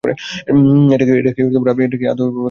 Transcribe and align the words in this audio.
এটা 0.93 1.05
কি 1.05 1.43
আদৌ 1.43 1.57
এভাবে 1.59 1.81
কাজ 2.03 2.19
করে? 2.19 2.39